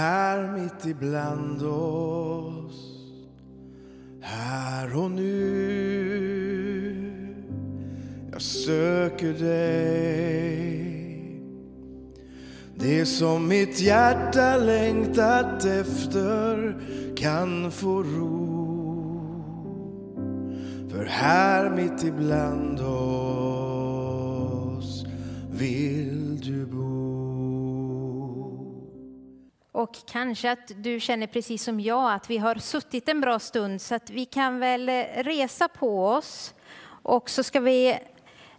[0.00, 2.74] här mitt ibland oss.
[4.20, 5.30] Här och nu.
[8.32, 10.80] Jag söker dig.
[12.74, 16.76] Det som mitt hjärta längtat efter
[17.16, 18.40] kan få ro.
[20.90, 23.44] För här mitt ibland oss
[25.50, 26.99] vill du bo.
[29.80, 33.80] Och kanske att du känner precis som jag att vi har suttit en bra stund
[33.80, 36.54] så att vi kan väl eh, resa på oss.
[37.02, 37.98] Och så ska vi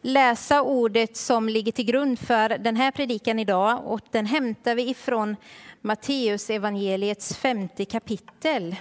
[0.01, 4.89] läsa ordet som ligger till grund för den här predikan idag och den hämtar vi
[4.89, 5.35] ifrån
[5.81, 8.75] Matteus evangeliets femte kapitel.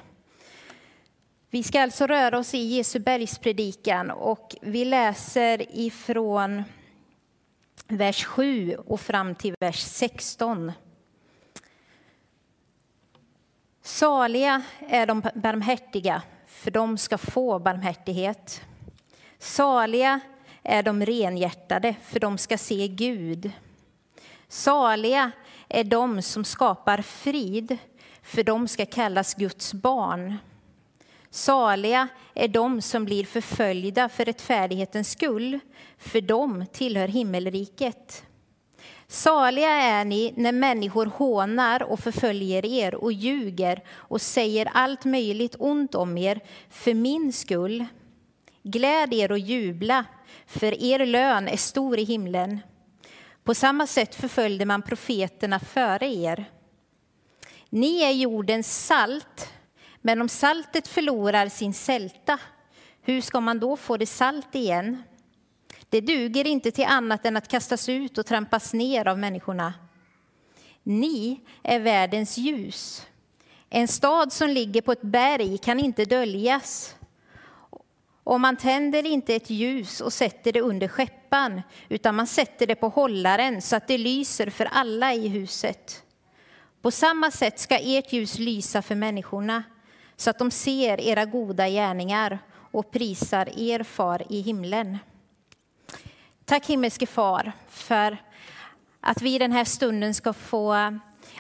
[1.50, 6.62] Vi ska alltså röra oss i Jesu bergspredikan och vi läser ifrån
[7.88, 10.72] vers 7 och fram till vers 16.
[13.82, 18.60] Saliga är de barmhärtiga, för de ska få barmhärtighet.
[19.38, 20.20] Saliga
[20.62, 23.52] är de renhjärtade, för de ska se Gud.
[24.48, 25.30] Saliga
[25.68, 27.78] är de som skapar frid,
[28.22, 30.37] för de ska kallas Guds barn.
[31.30, 35.59] Saliga är de som blir förföljda för rättfärdighetens skull,
[35.98, 38.24] för de tillhör himmelriket.
[39.12, 45.56] Saliga är ni när människor hånar och förföljer er och ljuger och säger allt möjligt
[45.58, 47.86] ont om er för min skull.
[48.62, 50.04] Gläd er och jubla,
[50.46, 52.60] för er lön är stor i himlen.
[53.44, 56.44] På samma sätt förföljde man profeterna före er.
[57.70, 59.52] Ni är jordens salt,
[60.00, 62.38] men om saltet förlorar sin sälta,
[63.02, 65.03] hur ska man då få det salt igen?
[65.91, 69.75] Det duger inte till annat än att kastas ut och trampas ner av människorna.
[70.83, 73.06] Ni är världens ljus.
[73.71, 76.95] En stad som ligger på ett berg kan inte döljas.
[78.25, 82.75] Och man tänder inte ett ljus och sätter det under skeppan, utan man sätter det
[82.75, 86.03] på hållaren så att det lyser för alla i huset.
[86.83, 89.62] På samma sätt ska ert ljus lysa för människorna,
[90.17, 94.99] så att de ser era goda gärningar och prisar er far i himlen.
[96.50, 98.16] Tack himmelske far för
[99.00, 100.75] att vi i den här stunden ska få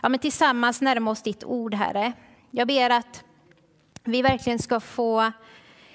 [0.02, 2.12] ja, men tillsammans närma oss ditt ord, Herre.
[2.50, 3.24] Jag ber att
[4.04, 5.32] vi verkligen ska få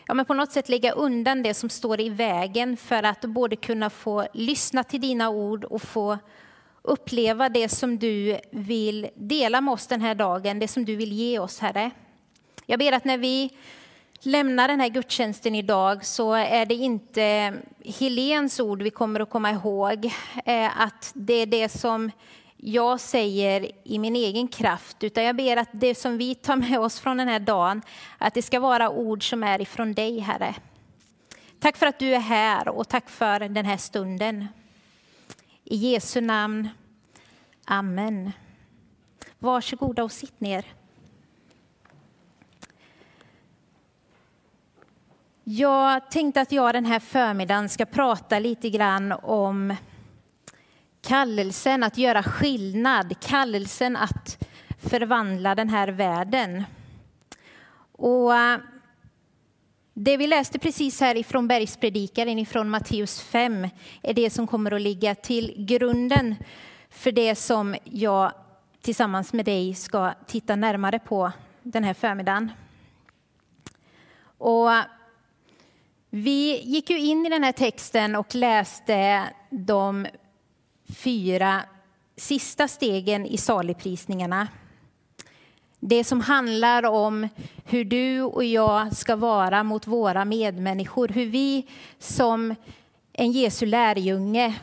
[0.07, 3.55] ja, men på något sätt lägga undan det som står i vägen för att både
[3.55, 6.17] kunna få lyssna till dina ord och få
[6.81, 11.11] uppleva det som du vill dela med oss den här dagen, det som du vill
[11.11, 11.91] ge oss, Herre.
[12.65, 13.51] Jag ber att när vi
[14.25, 17.53] lämnar den här gudstjänsten idag så är det inte
[17.85, 20.05] Helens ord vi kommer att komma ihåg,
[20.45, 22.11] eh, att det är det som
[22.57, 26.79] jag säger i min egen kraft, utan jag ber att det som vi tar med
[26.79, 27.81] oss från den här dagen,
[28.17, 30.55] att det ska vara ord som är ifrån dig, Herre.
[31.59, 34.47] Tack för att du är här och tack för den här stunden.
[35.63, 36.69] I Jesu namn.
[37.65, 38.31] Amen.
[39.39, 40.65] Varsågoda och sitt ner.
[45.47, 49.75] Jag tänkte att jag den här förmiddagen ska prata lite grann om
[51.01, 54.47] kallelsen att göra skillnad, kallelsen att
[54.77, 56.63] förvandla den här världen.
[57.91, 58.31] Och
[59.93, 63.67] det vi läste precis här ifrån Bergspredikaren ifrån Matteus 5
[64.01, 66.35] är det som kommer att ligga till grunden
[66.89, 68.31] för det som jag
[68.81, 71.31] tillsammans med dig ska titta närmare på
[71.63, 72.51] den här förmiddagen.
[74.37, 74.69] Och
[76.17, 80.07] vi gick ju in i den här texten och läste de
[80.87, 81.61] fyra
[82.17, 84.47] sista stegen i saligprisningarna.
[85.79, 87.27] Det som handlar om
[87.65, 91.07] hur du och jag ska vara mot våra medmänniskor.
[91.07, 91.67] Hur vi
[91.99, 92.55] som
[93.13, 94.59] en Jesu lärjunge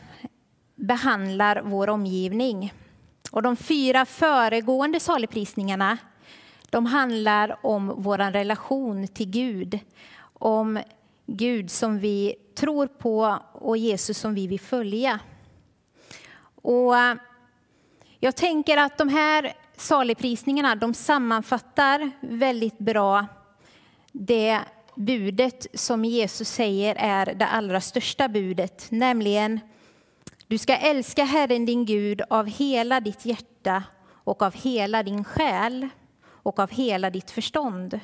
[0.75, 2.73] behandlar vår omgivning.
[3.31, 5.97] Och de fyra föregående saligprisningarna
[6.69, 9.79] de handlar om vår relation till Gud.
[10.33, 10.79] Om
[11.25, 15.19] Gud som vi tror på och Jesus som vi vill följa.
[16.55, 17.15] Och eh,
[18.19, 23.25] jag tänker att de här saligprisningarna de sammanfattar väldigt bra
[24.11, 24.59] det
[24.95, 29.59] budet som Jesus säger är det allra största budet, nämligen
[30.47, 35.87] du ska älska Herren din Gud av hela ditt hjärta och av hela din själ
[36.25, 37.99] och av hela ditt förstånd.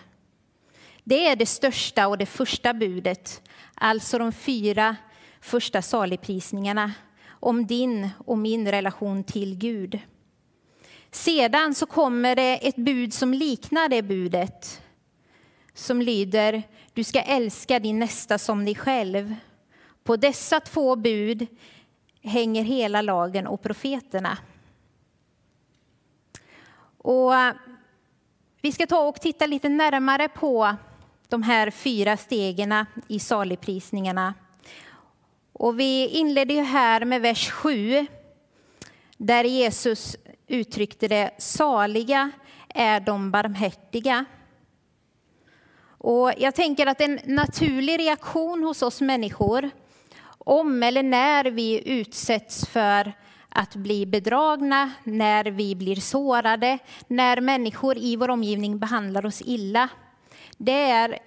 [1.10, 3.42] Det är det största och det första budet,
[3.74, 4.96] alltså de fyra
[5.42, 6.92] första saligprisningarna
[7.30, 10.00] om din och min relation till Gud.
[11.12, 14.82] Sedan så kommer det ett bud som liknar det budet
[15.74, 16.64] som lyder
[16.94, 19.36] du ska älska din nästa som dig själv.
[20.04, 21.48] På dessa två bud
[22.22, 24.38] hänger hela lagen och profeterna.
[26.98, 27.54] Och eh,
[28.62, 30.76] vi ska ta och titta lite närmare på
[31.30, 34.34] de här fyra stegen i saligprisningarna.
[35.54, 38.08] Och vi inledde ju här med vers 7
[39.18, 40.16] där Jesus
[40.48, 42.31] uttryckte det saliga
[42.70, 44.26] är de barmhärtiga.
[45.81, 49.70] Och jag tänker att en naturlig reaktion hos oss människor
[50.38, 53.14] om eller när vi utsätts för
[53.50, 56.78] att bli bedragna, när vi blir sårade,
[57.08, 59.90] när människor i vår omgivning behandlar oss illa.
[60.62, 61.20] Det är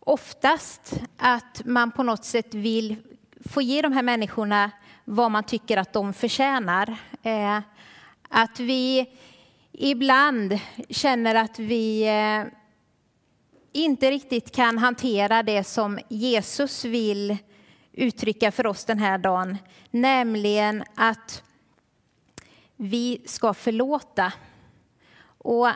[0.00, 2.96] oftast att man på något sätt vill
[3.44, 4.70] få ge de här människorna
[5.04, 6.96] vad man tycker att de förtjänar.
[7.22, 7.60] Eh,
[8.28, 9.10] att vi
[9.72, 10.58] ibland
[10.90, 12.52] känner att vi eh,
[13.72, 17.36] inte riktigt kan hantera det som Jesus vill
[17.92, 19.58] uttrycka för oss den här dagen,
[19.90, 21.42] nämligen att
[22.76, 24.32] vi ska förlåta.
[25.38, 25.68] Och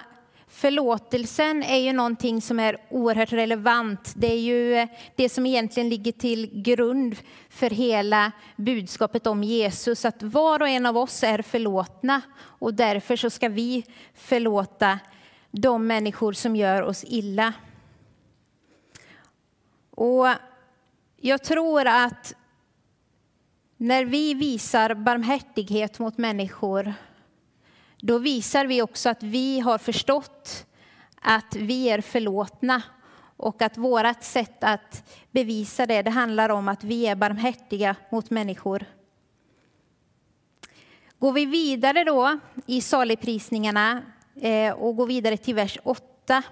[0.52, 4.12] förlåtelsen är ju någonting som är oerhört relevant.
[4.16, 7.16] Det är ju eh, det som egentligen ligger till grund
[7.50, 13.16] för hela budskapet om Jesus, att var och en av oss är förlåtna och därför
[13.16, 13.84] så ska vi
[14.14, 14.98] förlåta
[15.50, 17.52] de människor som gör oss illa.
[19.90, 20.26] Och
[21.16, 22.34] jag tror att
[23.76, 26.94] när vi visar barmhärtighet mot människor,
[28.04, 30.66] då visar vi också att vi har förstått
[31.20, 32.82] att vi är förlåtna
[33.36, 38.30] och att vårt sätt att bevisa det, det handlar om att vi är barmhärtiga mot
[38.30, 38.84] människor.
[41.18, 44.02] Går vi vidare då i saligprisningarna
[44.40, 46.42] eh, och går vidare till vers 8,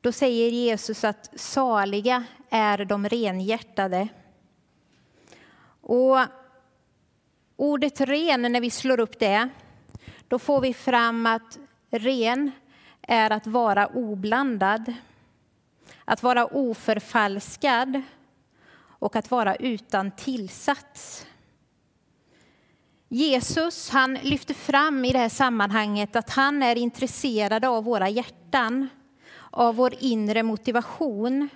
[0.00, 4.08] då säger Jesus att saliga är de renhjärtade.
[5.80, 6.18] Och
[7.56, 9.48] ordet ren, när vi slår upp det,
[10.28, 11.58] då får vi fram att
[11.90, 12.50] ren
[13.02, 14.94] är att vara oblandad,
[16.04, 18.02] att vara oförfalskad
[18.98, 21.26] och att vara utan tillsats.
[23.08, 28.88] Jesus han lyfter fram i det här sammanhanget att han är intresserad av våra hjärtan,
[29.50, 31.48] av vår inre motivation.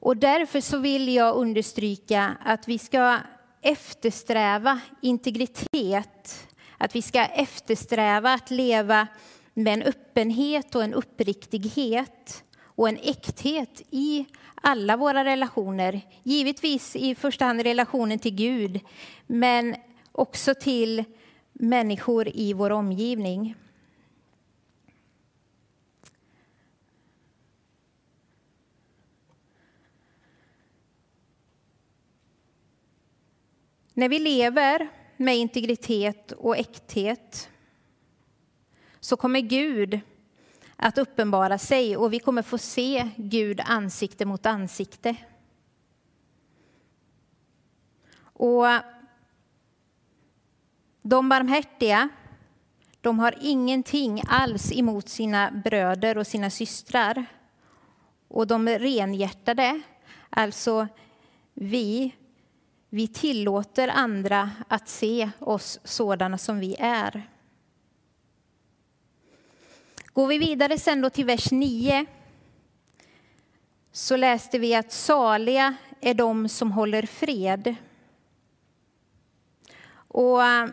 [0.00, 3.18] Och därför så vill jag understryka att vi ska
[3.62, 6.48] eftersträva integritet,
[6.80, 9.08] att vi ska eftersträva att leva
[9.54, 16.00] med en öppenhet och en uppriktighet och en äkthet i alla våra relationer.
[16.22, 18.80] Givetvis i första hand relationen till Gud,
[19.26, 19.76] men
[20.12, 21.04] också till
[21.52, 23.54] människor i vår omgivning.
[33.94, 37.48] När vi lever med integritet och äkthet
[39.00, 40.00] så kommer Gud
[40.76, 45.16] att uppenbara sig och vi kommer få se Gud ansikte mot ansikte.
[48.22, 48.66] Och
[51.02, 52.08] de barmhärtiga,
[53.00, 57.26] de har ingenting alls emot sina bröder och sina systrar.
[58.28, 59.80] Och de renhjärtade,
[60.30, 60.88] alltså
[61.54, 62.14] vi,
[62.90, 67.22] vi tillåter andra att se oss sådana som vi är.
[70.12, 72.06] Går vi vidare sen då till vers 9
[73.92, 77.74] så läste vi att saliga är de som håller fred.
[79.92, 80.68] Och eh,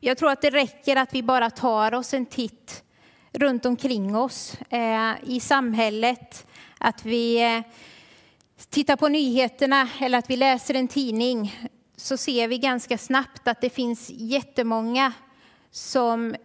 [0.00, 2.84] jag tror att det räcker att vi bara tar oss en titt
[3.32, 6.46] runt omkring oss eh, i samhället,
[6.78, 7.62] att vi eh,
[8.66, 13.60] tittar på nyheterna eller att vi läser en tidning så ser vi ganska snabbt att
[13.60, 15.12] det finns jättemånga
[15.70, 16.36] som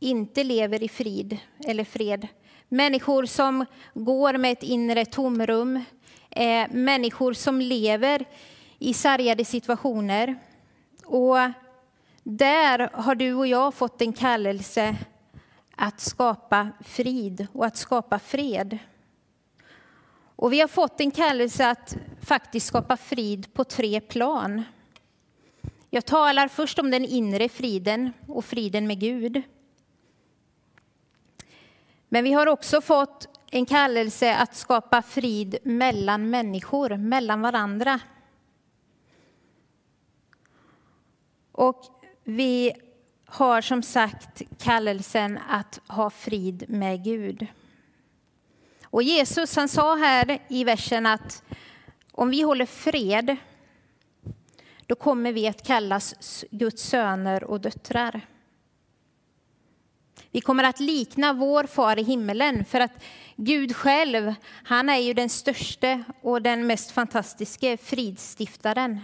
[0.00, 2.28] inte lever i frid eller fred.
[2.68, 5.84] Människor som går med ett inre tomrum,
[6.30, 8.24] eh, människor som lever
[8.78, 10.38] i sargade situationer.
[11.04, 11.36] Och
[12.22, 14.96] där har du och jag fått en kallelse
[15.76, 18.78] att skapa frid och att skapa fred.
[20.38, 24.64] Och vi har fått en kallelse att faktiskt skapa frid på tre plan.
[25.90, 29.42] Jag talar först om den inre friden och friden med Gud.
[32.08, 38.00] Men vi har också fått en kallelse att skapa frid mellan människor, mellan varandra.
[41.52, 41.82] Och
[42.24, 42.72] vi
[43.26, 47.46] har som sagt kallelsen att ha frid med Gud.
[48.90, 51.42] Och Jesus han sa här i versen att
[52.12, 53.36] om vi håller fred,
[54.86, 58.20] då kommer vi att kallas Guds söner och döttrar.
[60.30, 63.04] Vi kommer att likna vår far i himmelen för att
[63.36, 69.00] Gud själv, han är ju den största och den mest fantastiska fridstiftaren.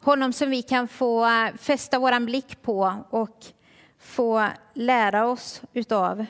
[0.00, 3.46] Honom som vi kan få äh, fästa vår blick på och
[3.98, 6.26] få lära oss utav.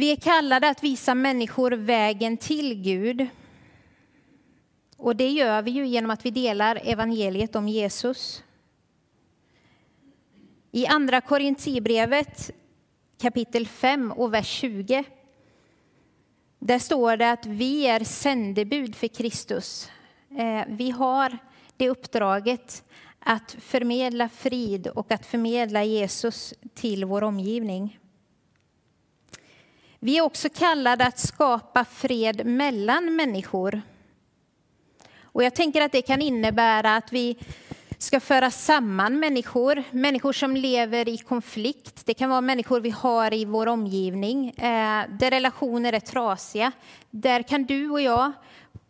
[0.00, 3.26] Vi är kallade att visa människor vägen till Gud.
[4.96, 8.44] Och det gör vi ju genom att vi delar evangeliet om Jesus.
[10.72, 12.50] I Andra Korintierbrevet
[13.18, 15.04] kapitel 5 och vers 20
[16.58, 19.90] där står det att vi är sändebud för Kristus.
[20.38, 21.38] Eh, vi har
[21.76, 22.84] det uppdraget
[23.18, 27.98] att förmedla frid och att förmedla Jesus till vår omgivning.
[30.02, 33.82] Vi är också kallade att skapa fred mellan människor.
[35.22, 37.38] Och jag tänker att det kan innebära att vi
[37.98, 42.06] ska föra samman människor, människor som lever i konflikt.
[42.06, 46.72] Det kan vara människor vi har i vår omgivning, eh, där relationer är trasiga.
[47.10, 48.32] Där kan du och jag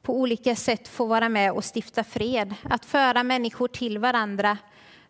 [0.02, 2.54] på olika sätt få vara med och stifta fred.
[2.62, 4.58] Att föra människor till varandra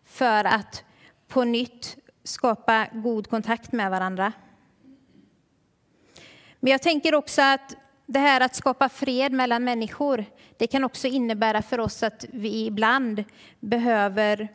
[0.05, 0.83] för att
[1.27, 4.33] på nytt skapa god kontakt med varandra.
[6.63, 7.75] Men jag tänker också att
[8.05, 10.25] det här att skapa fred mellan människor,
[10.57, 13.23] det kan också innebära för oss att vi ibland
[13.59, 14.47] behöver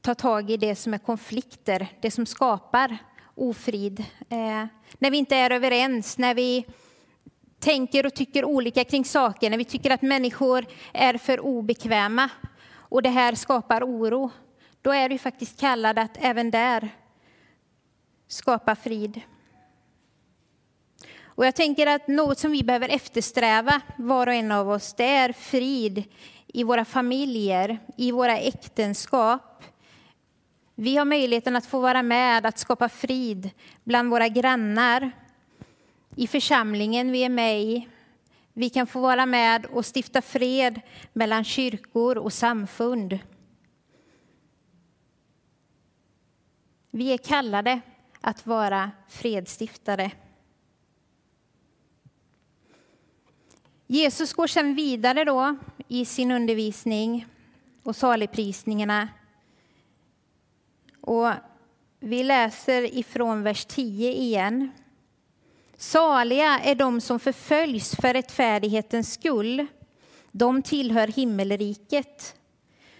[0.00, 2.98] ta tag i det som är konflikter, det som skapar
[3.34, 4.04] ofrid.
[4.28, 4.66] Eh,
[4.98, 6.66] när vi inte är överens, när vi
[7.58, 12.30] tänker och tycker olika kring saker, när vi tycker att människor är för obekväma
[12.72, 14.30] och det här skapar oro,
[14.82, 16.88] då är vi faktiskt kallade att även där
[18.28, 19.20] skapa frid.
[21.36, 25.04] Och jag tänker att något som vi behöver eftersträva, var och en av oss, det
[25.04, 26.04] är frid
[26.46, 29.62] i våra familjer, i våra äktenskap.
[30.74, 33.50] Vi har möjligheten att få vara med att skapa frid
[33.84, 35.10] bland våra grannar,
[36.16, 37.88] i församlingen vi är med i.
[38.52, 40.80] Vi kan få vara med och stifta fred
[41.12, 43.18] mellan kyrkor och samfund.
[46.90, 47.80] Vi är kallade
[48.20, 50.10] att vara fredsstiftare.
[53.88, 55.56] Jesus går sedan vidare då
[55.88, 57.26] i sin undervisning
[57.82, 59.08] och saligprisningarna.
[61.00, 61.30] Och
[62.00, 64.70] vi läser ifrån vers 10 igen.
[65.76, 69.66] Saliga är de som förföljs för rättfärdighetens skull.
[70.32, 72.36] De tillhör himmelriket.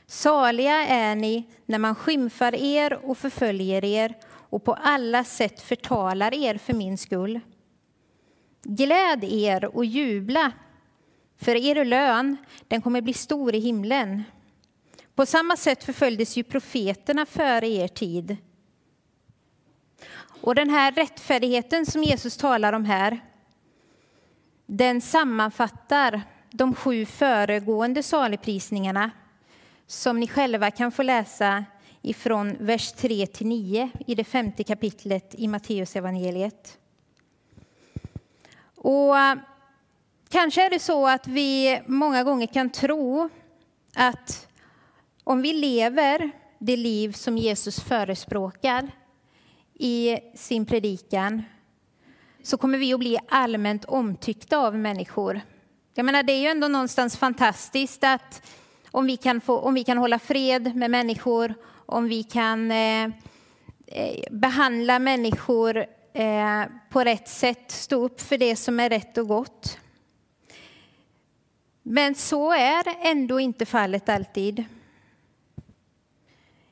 [0.07, 6.35] Saliga är ni när man skymfar er och förföljer er och på alla sätt förtalar
[6.35, 7.41] er för min skull.
[8.63, 10.53] Gläd er och jubla
[11.37, 12.37] för er lön,
[12.69, 14.23] den kommer bli stor i himlen.
[15.15, 18.37] På samma sätt förföljdes ju profeterna före er tid.
[20.41, 23.21] Och den här rättfärdigheten som Jesus talar om här,
[24.67, 29.11] den sammanfattar de sju föregående saligprisningarna
[29.87, 31.65] som ni själva kan få läsa
[32.03, 36.79] ifrån vers 3 till 9 i det femte kapitlet i Matteusevangeliet.
[38.75, 39.15] Och
[40.37, 43.29] Kanske är det så att vi många gånger kan tro
[43.95, 44.49] att
[45.25, 48.91] om vi lever det liv som Jesus förespråkar
[49.75, 51.43] i sin predikan
[52.43, 55.41] så kommer vi att bli allmänt omtyckta av människor.
[55.95, 58.47] Jag menar, det är ju ändå någonstans fantastiskt att
[58.91, 61.55] om vi kan, få, om vi kan hålla fred med människor,
[61.87, 63.05] om vi kan eh,
[63.87, 69.29] eh behandla människor eh, på rätt sätt, stå upp för det som är rätt och
[69.29, 69.79] gott.
[71.89, 74.65] Men så är ändå inte fallet alltid.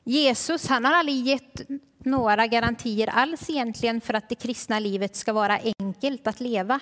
[0.03, 1.61] Jesus han har aldrig gett
[1.97, 6.79] några garantier alls egentligen för att det kristna livet ska vara enkelt att leva.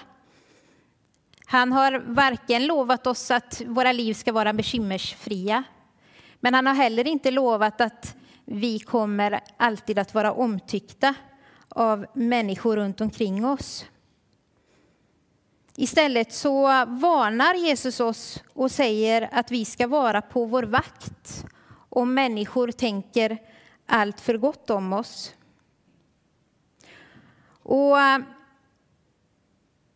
[1.45, 5.63] Han har varken lovat oss att våra liv ska vara bekymmersfria,
[6.39, 11.15] men han har heller inte lovat att vi kommer alltid att vara omtyckta
[11.69, 13.85] av människor runt omkring oss.
[15.75, 21.45] Istället så varnar Jesus oss och säger att vi ska vara på vår vakt
[21.89, 23.37] om människor tänker
[23.85, 25.33] allt för gott om oss.
[27.63, 28.19] Och eh,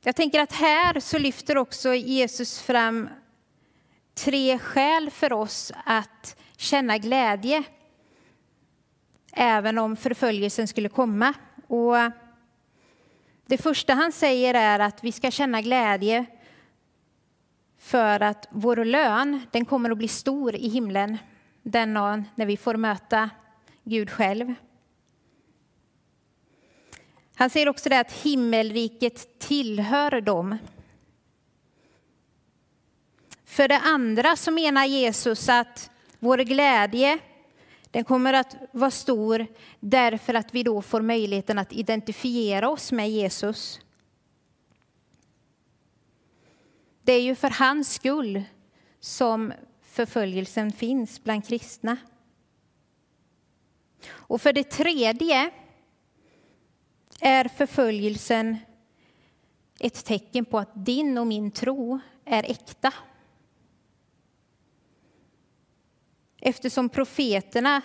[0.03, 3.10] jag tänker att här så lyfter också Jesus fram
[4.13, 7.63] tre skäl för oss att känna glädje
[9.34, 11.34] även om förföljelsen skulle komma.
[11.67, 11.96] Och
[13.47, 16.25] det första han säger är att vi ska känna glädje
[17.77, 21.17] för att vår lön den kommer att bli stor i himlen
[21.63, 23.29] den dagen när vi får möta
[23.83, 24.53] Gud själv.
[27.35, 30.57] Han säger också det att himmelriket tillhör dem.
[33.45, 37.19] För det andra så menar Jesus att vår glädje
[37.97, 39.47] den kommer att vara stor
[39.79, 43.79] därför att vi då får möjligheten att identifiera oss med Jesus.
[47.01, 48.43] Det är ju för hans skull
[48.99, 51.97] som förföljelsen finns bland kristna.
[54.09, 55.51] Och för det tredje
[57.21, 58.57] är förföljelsen
[59.79, 62.93] ett tecken på att din och min tro är äkta.
[66.41, 67.82] Eftersom profeterna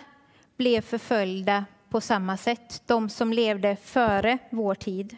[0.57, 5.17] blev förföljda på samma sätt, de som levde före vår tid.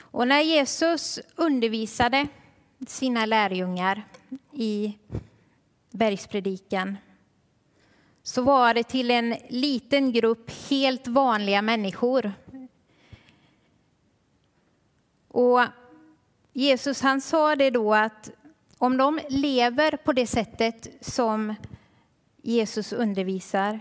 [0.00, 2.28] Och när Jesus undervisade
[2.86, 4.08] sina lärjungar
[4.52, 4.98] i
[5.90, 6.96] bergspredikan
[8.22, 12.32] så var det till en liten grupp helt vanliga människor.
[15.28, 15.60] Och
[16.58, 18.30] Jesus han sa det då att
[18.78, 21.54] om de lever på det sättet som
[22.42, 23.80] Jesus undervisar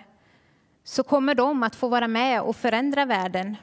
[0.83, 3.57] så kommer de att få vara med och förändra världen.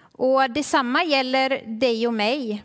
[0.00, 2.64] Och detsamma gäller dig och mig.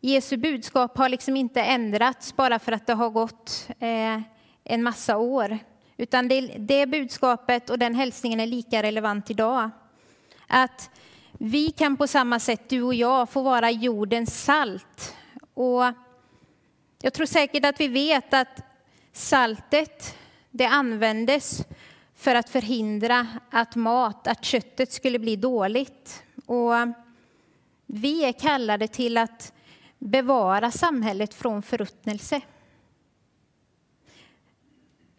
[0.00, 4.20] Jesu budskap har liksom inte ändrats bara för att det har gått eh,
[4.64, 5.58] en massa år.
[5.96, 9.70] Utan det, det budskapet och den hälsningen är lika relevant idag.
[10.46, 10.90] Att
[11.44, 15.14] vi kan på samma sätt, du och jag, få vara jordens salt.
[15.54, 15.84] Och
[17.02, 18.60] jag tror säkert att vi vet att
[19.12, 20.16] saltet,
[20.50, 21.64] det användes
[22.14, 26.22] för att förhindra att mat, att köttet skulle bli dåligt.
[26.46, 26.72] Och
[27.86, 29.52] vi är kallade till att
[29.98, 32.40] bevara samhället från förruttnelse.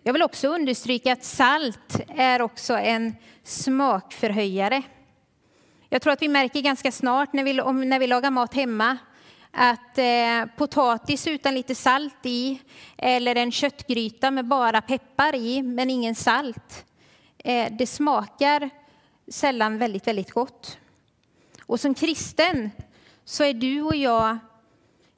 [0.04, 4.84] Jag vill också understryka att salt är också en smakförhöjare.
[5.90, 7.54] Jag tror att vi märker ganska snart när vi,
[7.86, 8.98] när vi lagar mat hemma
[9.52, 12.62] att eh, potatis utan lite salt i
[12.98, 16.86] eller en köttgryta med bara peppar i men ingen salt.
[17.38, 18.70] Eh, det smakar
[19.28, 20.78] sällan väldigt, väldigt gott.
[21.66, 22.72] Och som kristen
[23.26, 24.38] så är du och jag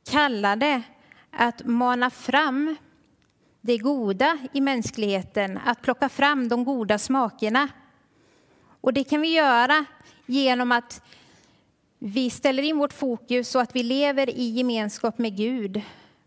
[0.09, 0.81] kallade
[1.31, 2.75] att mana fram
[3.61, 7.67] det goda i mänskligheten, att plocka fram de goda smakerna.
[8.81, 9.85] Och det kan vi göra
[10.27, 11.01] genom att
[11.99, 15.81] vi ställer in vårt fokus så att vi lever i gemenskap med Gud,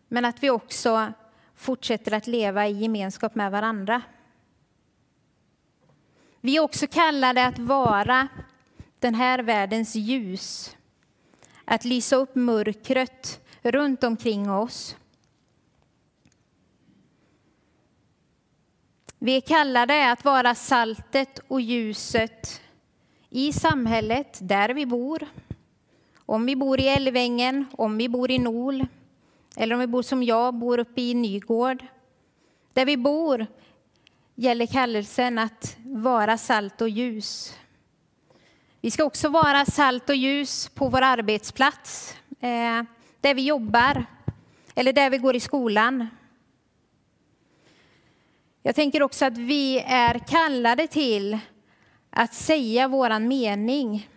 [0.09, 1.13] men att vi också
[1.55, 4.03] fortsätter att leva i gemenskap med varandra.
[6.41, 8.29] Vi är också kallade att vara
[8.99, 10.77] den här världens ljus,
[11.65, 14.97] att lysa upp mörkret runt omkring oss.
[19.19, 22.60] Vi är kallade att vara saltet och ljuset
[23.31, 25.27] i samhället där vi bor.
[26.17, 28.87] Om vi bor i Älvängen, om vi bor i Nol
[29.57, 31.85] eller om vi bor som jag, bor uppe i Nygård.
[32.73, 33.47] Där vi bor
[34.35, 37.59] gäller kallelsen att vara salt och ljus.
[38.81, 42.83] Vi ska också vara salt och ljus på vår arbetsplats, eh,
[43.21, 44.05] där vi jobbar
[44.75, 46.07] eller där vi går i skolan.
[48.63, 51.39] Jag tänker också att vi är kallade till
[52.21, 54.09] att säga vår mening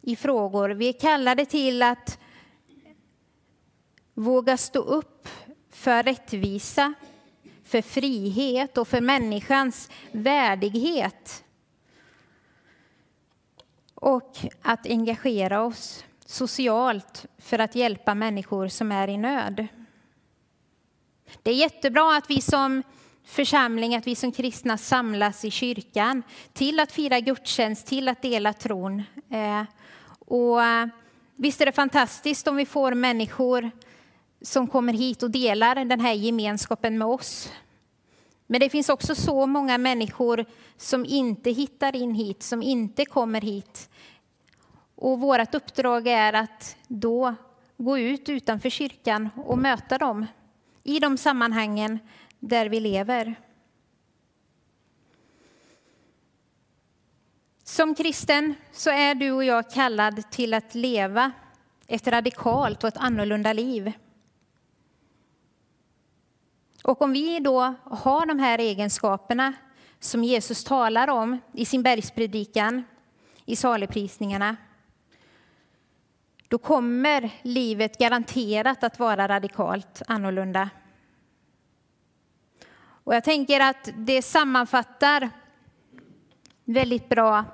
[0.00, 0.70] i frågor.
[0.70, 2.18] Vi är kallade till att
[4.14, 5.28] våga stå upp
[5.70, 6.94] för rättvisa,
[7.64, 11.44] för frihet och för människans värdighet.
[13.94, 19.66] Och att engagera oss socialt för att hjälpa människor som är i nöd.
[21.42, 22.82] Det är jättebra att vi som
[23.28, 28.52] församling, att vi som kristna samlas i kyrkan till att fira gudstjänst, till att dela
[28.52, 29.02] tron.
[29.30, 29.62] Eh,
[30.18, 30.86] och eh,
[31.36, 33.70] visst är det fantastiskt om vi får människor
[34.42, 37.52] som kommer hit och delar den här gemenskapen med oss.
[38.46, 40.44] Men det finns också så många människor
[40.76, 43.90] som inte hittar in hit, som inte kommer hit.
[44.94, 47.34] Och vårt uppdrag är att då
[47.76, 50.26] gå ut utanför kyrkan och möta dem
[50.84, 51.98] i de sammanhangen
[52.40, 53.34] där vi lever.
[57.64, 61.32] Som kristen så är du och jag kallad till att leva
[61.86, 63.92] ett radikalt och ett annorlunda liv.
[66.84, 69.52] Och om vi då har de här egenskaperna
[70.00, 72.84] som Jesus talar om i sin bergspredikan,
[73.44, 74.56] i saligprisningarna,
[76.48, 80.70] då kommer livet garanterat att vara radikalt annorlunda.
[83.08, 85.30] Och jag tänker att det sammanfattar
[86.64, 87.44] väldigt bra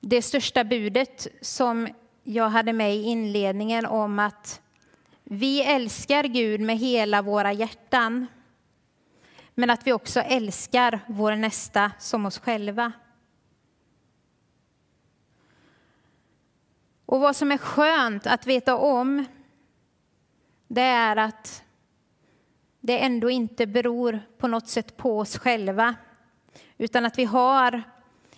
[0.00, 1.88] det största budet som
[2.22, 4.60] jag hade med i inledningen om att
[5.24, 8.26] vi älskar Gud med hela våra hjärtan
[9.54, 12.92] men att vi också älskar vår nästa som oss själva.
[17.06, 19.24] Och vad som är skönt att veta om
[20.68, 21.64] det är att
[22.80, 25.94] det ändå inte beror på något sätt på oss själva
[26.78, 27.82] utan att vi har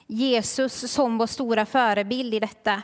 [0.07, 2.83] Jesus som vår stora förebild i detta.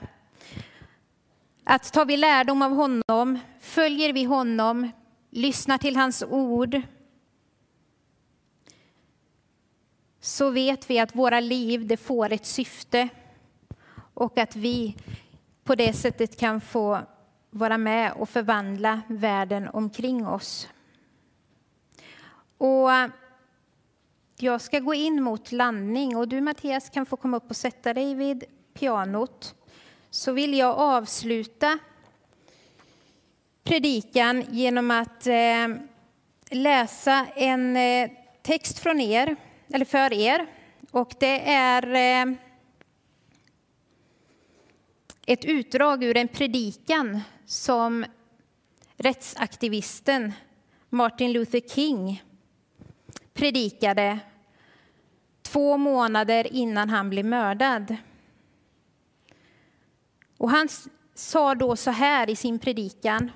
[1.65, 4.91] Att tar vi lärdom av honom, följer vi honom,
[5.31, 6.83] lyssnar till hans ord
[10.21, 13.09] så vet vi att våra liv det får ett syfte
[14.15, 14.97] och att vi
[15.65, 17.01] på det sättet kan få
[17.51, 20.69] vara med och förvandla världen omkring oss.
[22.59, 22.91] Och
[24.37, 27.95] jag ska gå in mot landning och du Mattias kan få komma upp och sätta
[27.95, 28.45] dig vid
[28.75, 29.55] pianot.
[30.11, 31.79] Så vill jag avsluta
[33.65, 35.69] predikan genom att eh,
[36.51, 38.11] läsa en eh,
[38.43, 39.37] text från er,
[39.73, 40.47] eller för er.
[40.91, 42.35] Och det är eh,
[45.27, 48.05] ett utdrag ur en predikan som
[48.97, 50.33] rättsaktivisten
[50.89, 52.23] Martin Luther King
[53.39, 54.19] predikade
[55.43, 57.97] två månader innan han blev mördad.
[60.39, 60.69] Och han
[61.15, 63.31] sa då så här i sin predikan.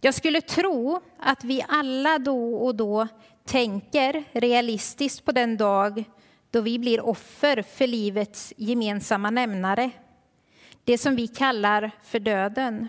[0.00, 3.08] Jag skulle tro att vi alla då och då
[3.44, 6.04] tänker realistiskt på den dag
[6.50, 9.90] då vi blir offer för livets gemensamma nämnare,
[10.84, 12.88] det som vi kallar för döden.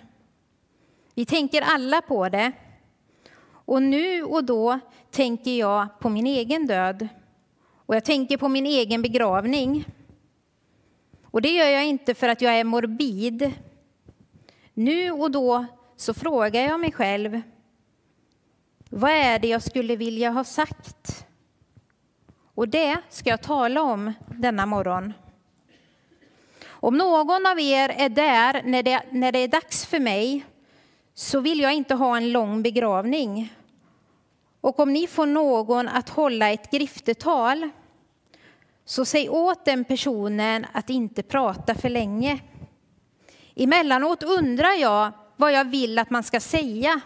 [1.14, 2.52] Vi tänker alla på det.
[3.68, 4.80] Och nu och då
[5.12, 7.08] tänker jag på min egen död
[7.86, 9.86] och jag tänker på min egen begravning.
[11.24, 13.52] Och det gör jag inte för att jag är morbid.
[14.74, 17.42] Nu och då så frågar jag mig själv,
[18.90, 21.26] vad är det jag skulle vilja ha sagt?
[22.56, 25.14] Och det ska jag tala om denna morgon.
[26.66, 30.46] Om någon av er är där när det, när det är dags för mig
[31.20, 33.54] så vill jag inte ha en lång begravning.
[34.62, 37.70] Och om ni får någon att hålla ett griftetal
[38.86, 42.40] så säg åt den personen att inte prata för länge.
[43.56, 47.02] Emellanåt undrar jag vad jag vill att man ska säga.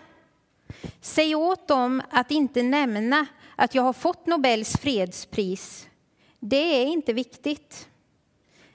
[1.02, 5.88] Säg åt dem att inte nämna att jag har fått Nobels fredspris.
[6.40, 7.90] Det är inte viktigt.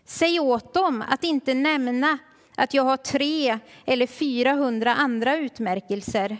[0.04, 2.18] Säg åt dem att inte nämna
[2.56, 6.36] att jag har tre eller 400 andra utmärkelser.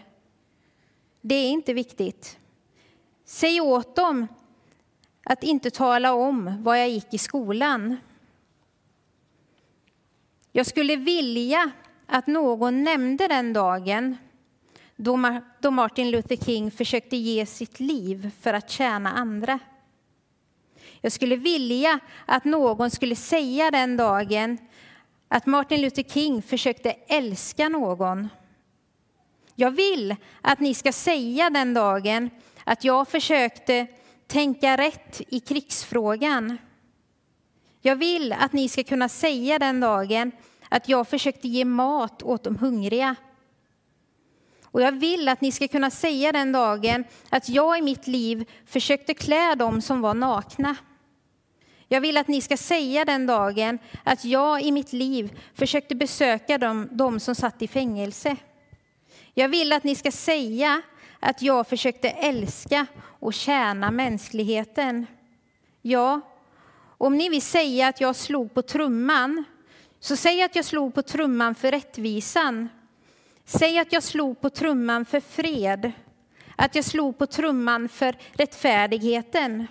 [1.21, 2.39] Det är inte viktigt.
[3.25, 4.27] Säg åt dem
[5.25, 7.97] att inte tala om var jag gick i skolan.
[10.53, 11.71] Jag skulle vilja
[12.07, 14.17] att någon nämnde den dagen
[15.61, 19.59] då Martin Luther King försökte ge sitt liv för att tjäna andra.
[21.01, 24.59] Jag skulle vilja att någon skulle säga den dagen
[25.29, 28.29] att Martin Luther King försökte älska någon.
[29.55, 32.31] Jag vill att ni ska säga den dagen
[32.65, 33.87] att jag försökte
[34.27, 36.59] tänka rätt i krigsfrågan.
[37.81, 40.33] Jag vill att ni ska kunna säga den dagen
[40.69, 43.17] att jag försökte ge mat åt de hungriga.
[44.65, 48.51] Och jag vill att ni ska kunna säga den dagen att jag i mitt liv
[48.67, 50.77] försökte klä dem som var nakna.
[51.89, 56.59] Jag vill att ni ska säga den dagen att jag i mitt liv försökte besöka
[56.59, 58.37] dem, dem som satt i fängelse.
[59.35, 60.83] Jag vill att ni ska säga
[61.21, 65.07] att jag försökte älska och tjäna mänskligheten.
[65.83, 66.21] Ja,
[66.99, 69.45] om ni vill säga att jag slog på trumman,
[70.01, 72.69] så säg att jag slog på trumman för rättvisan.
[73.45, 75.93] Säg att jag slog på trumman för fred,
[76.57, 79.67] att jag slog på trumman för rättfärdigheten.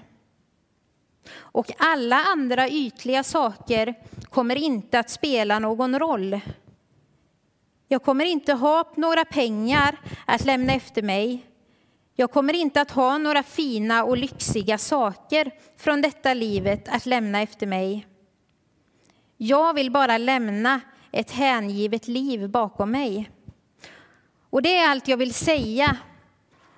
[1.33, 3.93] Och alla andra ytliga saker
[4.29, 6.39] kommer inte att spela någon roll.
[7.87, 11.45] Jag kommer inte ha några pengar att lämna efter mig.
[12.15, 17.41] Jag kommer inte att ha några fina och lyxiga saker från detta livet att lämna
[17.41, 18.07] efter mig.
[19.37, 23.31] Jag vill bara lämna ett hängivet liv bakom mig.
[24.49, 25.97] Och det är allt jag vill säga.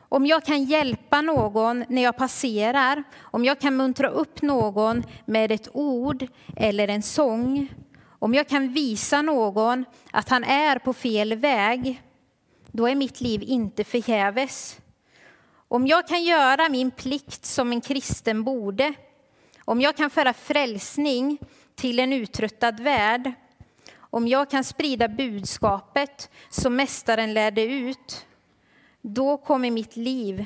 [0.09, 5.51] Om jag kan hjälpa någon när jag passerar, om jag kan muntra upp någon med
[5.51, 7.67] ett ord eller en sång,
[8.19, 12.01] om jag kan visa någon att han är på fel väg,
[12.71, 14.79] då är mitt liv inte förgäves.
[15.67, 18.93] Om jag kan göra min plikt som en kristen borde,
[19.65, 21.37] om jag kan föra frälsning
[21.75, 23.31] till en uttröttad värld,
[23.97, 28.25] om jag kan sprida budskapet som Mästaren lärde ut,
[29.07, 30.45] då kommer mitt liv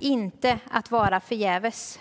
[0.00, 1.98] inte att vara förgäves.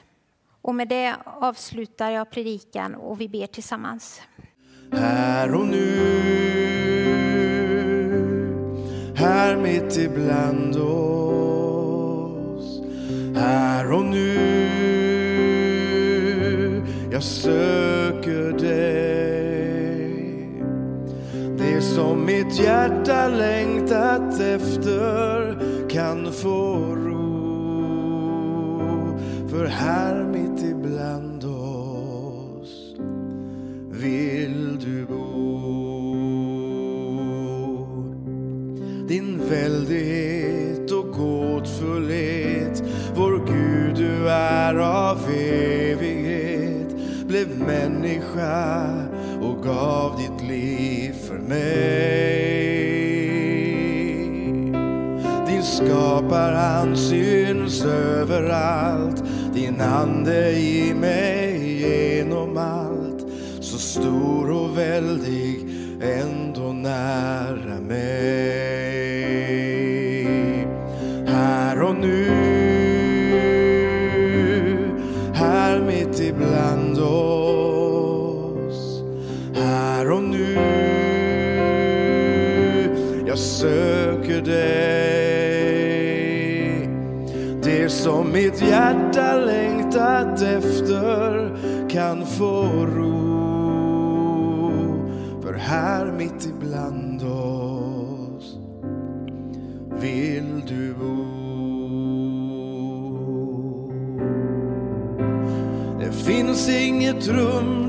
[0.61, 4.21] Och med det avslutar jag predikan och vi ber tillsammans.
[4.91, 5.97] Här och nu,
[9.15, 11.11] här mitt ibland oss.
[13.35, 14.37] Här och nu,
[17.11, 19.11] jag söker dig.
[21.57, 25.50] Det som mitt hjärta längtat efter
[26.01, 27.31] kan få ro.
[29.49, 31.30] För här mitt ibland
[59.81, 63.25] din ande i mig genom allt
[63.59, 65.65] så stor och väldig,
[66.01, 68.01] ändå nära mig.
[71.27, 72.27] Här och nu,
[75.33, 78.23] här mitt ibland oss.
[79.55, 80.57] Här och nu,
[83.27, 85.00] jag söker dig
[88.03, 91.55] som mitt hjärta längtat efter
[91.89, 93.91] kan få ro.
[95.41, 98.57] För här mitt ibland oss
[100.01, 101.41] vill du bo.
[105.99, 107.80] Det finns inget rum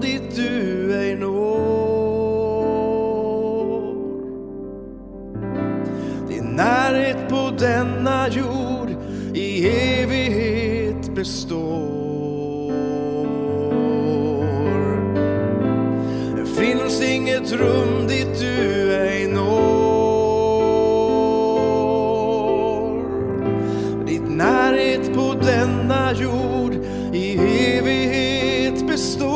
[27.13, 27.37] i
[27.77, 29.33] evighet består.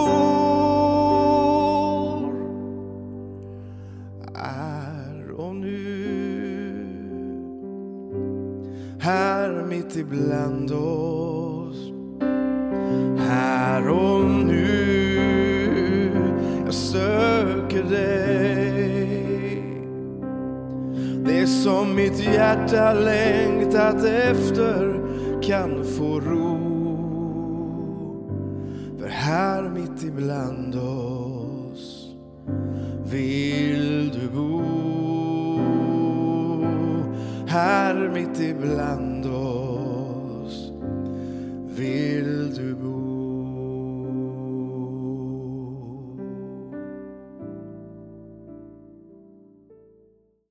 [4.34, 6.06] Är och nu,
[9.00, 11.92] här mitt ibland oss.
[13.18, 14.80] Här och nu,
[16.64, 18.86] jag söker dig.
[21.24, 25.00] Det som mitt hjärta längtat efter
[25.42, 26.45] kan få ro.